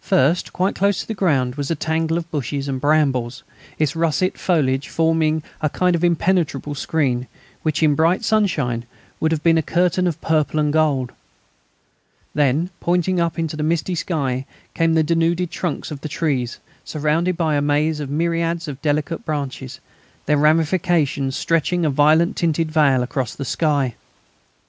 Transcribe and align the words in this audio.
First, 0.00 0.52
quite 0.52 0.74
close 0.74 0.98
to 1.00 1.06
the 1.06 1.14
ground, 1.14 1.54
was 1.54 1.70
a 1.70 1.76
tangle 1.76 2.18
of 2.18 2.28
bushes 2.32 2.66
and 2.66 2.80
brambles, 2.80 3.44
its 3.78 3.94
russet 3.94 4.36
foliage 4.36 4.88
forming 4.88 5.40
a 5.60 5.68
kind 5.68 5.94
of 5.94 6.02
impenetrable 6.02 6.74
screen, 6.74 7.28
which, 7.62 7.80
in 7.80 7.94
bright 7.94 8.24
sunshine, 8.24 8.86
would 9.20 9.30
have 9.30 9.44
been 9.44 9.56
a 9.56 9.62
curtain 9.62 10.08
of 10.08 10.20
purple 10.20 10.58
and 10.58 10.72
gold. 10.72 11.12
Then, 12.34 12.70
pointing 12.80 13.20
up 13.20 13.38
into 13.38 13.56
the 13.56 13.62
misty 13.62 13.94
sky, 13.94 14.46
came 14.74 14.94
the 14.94 15.04
denuded 15.04 15.52
trunks 15.52 15.92
of 15.92 16.00
the 16.00 16.08
trees, 16.08 16.58
surrounded 16.84 17.36
by 17.36 17.54
a 17.54 17.62
maze 17.62 18.00
of 18.00 18.10
myriads 18.10 18.66
of 18.66 18.82
delicate 18.82 19.24
branches, 19.24 19.78
their 20.26 20.38
ramifications 20.38 21.36
stretching 21.36 21.84
a 21.84 21.90
violet 21.90 22.34
tinted 22.34 22.68
veil 22.72 23.04
across 23.04 23.36
the 23.36 23.44
sky. 23.44 23.94